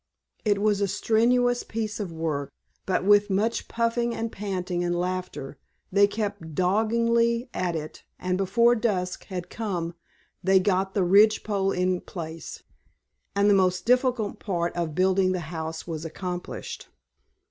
It 0.43 0.59
was 0.59 0.81
a 0.81 0.87
strenuous 0.87 1.61
piece 1.61 1.99
of 1.99 2.11
work, 2.11 2.49
but 2.87 3.05
with 3.05 3.29
much 3.29 3.67
puffing 3.67 4.15
and 4.15 4.31
panting 4.31 4.83
and 4.83 4.97
laughter 4.99 5.59
they 5.91 6.07
kept 6.07 6.55
doggedly 6.55 7.51
at 7.53 7.75
it, 7.75 8.03
and 8.17 8.35
before 8.35 8.73
dusk 8.73 9.25
had 9.25 9.51
come 9.51 9.93
they 10.43 10.59
got 10.59 10.95
the 10.95 11.03
ridgepole 11.03 11.71
in 11.71 12.01
place, 12.01 12.63
and 13.35 13.47
the 13.47 13.53
most 13.53 13.85
difficult 13.85 14.39
part 14.39 14.75
of 14.75 14.95
building 14.95 15.33
the 15.33 15.39
house 15.53 15.85
was 15.85 16.03
accomplished. 16.03 16.87